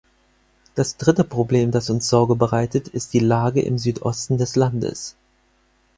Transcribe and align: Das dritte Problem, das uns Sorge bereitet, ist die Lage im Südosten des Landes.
Das 0.73 0.97
dritte 0.97 1.23
Problem, 1.23 1.69
das 1.69 1.91
uns 1.91 2.09
Sorge 2.09 2.35
bereitet, 2.35 2.87
ist 2.87 3.13
die 3.13 3.19
Lage 3.19 3.61
im 3.61 3.77
Südosten 3.77 4.39
des 4.39 4.55
Landes. 4.55 5.15